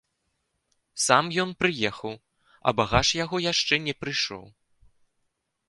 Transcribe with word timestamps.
Сам 1.07 1.25
ён 1.43 1.49
прыехаў, 1.59 2.13
а 2.71 2.75
багаж 2.81 3.07
яго 3.23 3.37
яшчэ 3.51 3.75
не 3.87 3.93
прыйшоў. 4.01 4.43